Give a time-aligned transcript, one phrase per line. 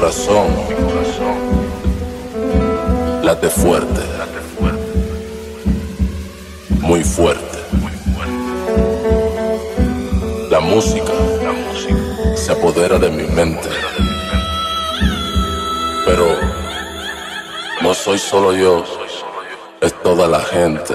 [0.00, 0.46] corazón
[3.22, 4.00] late fuerte,
[6.80, 7.58] muy fuerte.
[10.48, 11.12] La música
[12.34, 13.68] se apodera de mi mente,
[16.06, 16.28] pero
[17.82, 18.82] no soy solo yo,
[19.82, 20.94] es toda la gente.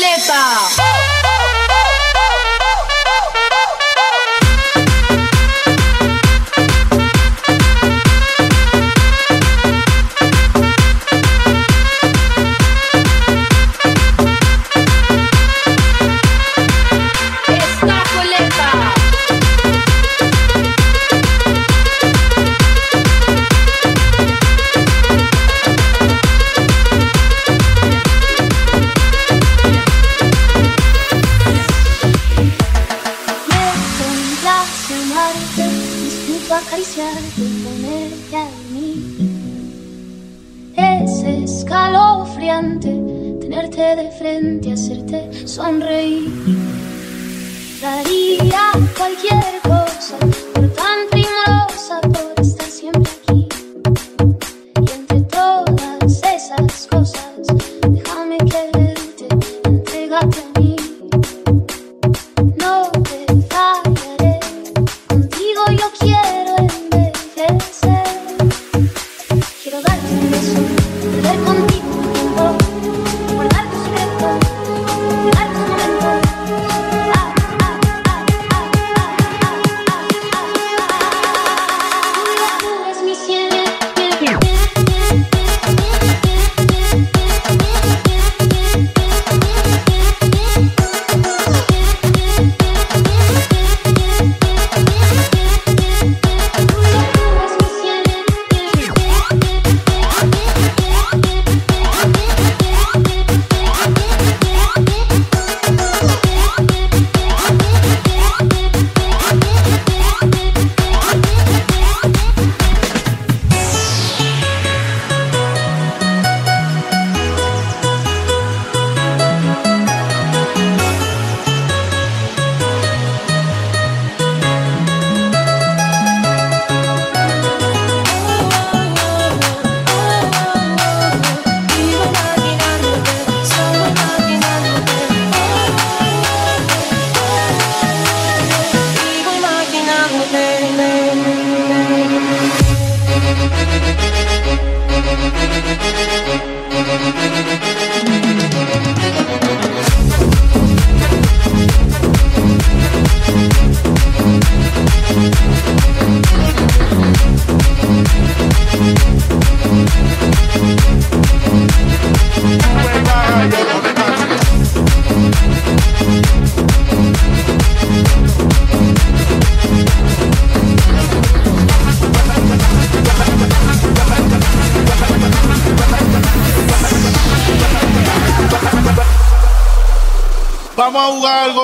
[0.00, 0.77] 阿丽。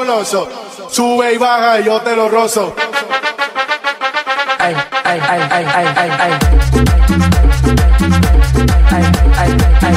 [0.04, 0.46] Goloso.
[0.90, 2.74] Sube y baja y yo te lo rozo.
[4.58, 6.32] Ay, ay, ay, ay, ay, ay, ay.
[8.90, 9.04] Ay,
[9.38, 9.94] ay, ay.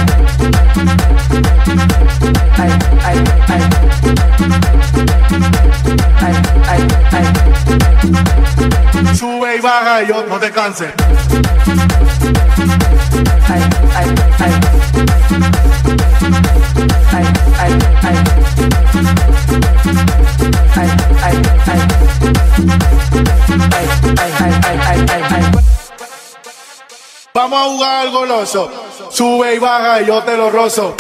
[2.58, 2.72] Ay,
[3.06, 3.18] ay,
[3.50, 3.62] ay.
[6.22, 6.34] Ay,
[6.70, 7.26] ay, ay.
[9.16, 10.94] Sube y baja y yo no te canses.
[13.50, 13.62] Ay,
[13.96, 14.08] ay,
[14.40, 14.52] ay.
[17.12, 17.26] Ay,
[17.60, 17.72] ay,
[18.04, 18.04] ay.
[18.04, 18.16] Ay,
[27.38, 28.67] Vamos a jugar al goloso.
[29.12, 30.96] Sube y baja y yo te lo rozo.